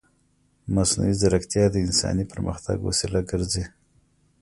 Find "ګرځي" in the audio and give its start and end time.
3.29-3.65